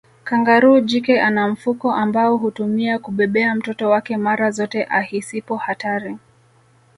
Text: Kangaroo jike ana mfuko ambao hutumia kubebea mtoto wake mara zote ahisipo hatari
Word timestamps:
Kangaroo 0.23 0.79
jike 0.81 1.21
ana 1.21 1.47
mfuko 1.47 1.91
ambao 1.93 2.37
hutumia 2.37 2.99
kubebea 2.99 3.55
mtoto 3.55 3.89
wake 3.89 4.17
mara 4.17 4.51
zote 4.51 4.83
ahisipo 4.83 5.55
hatari 5.57 6.17